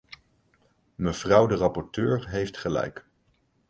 Mevrouw 0.95 1.47
de 1.47 1.55
rapporteur 1.55 2.27
heeft 2.29 2.57
gelijk. 2.57 3.05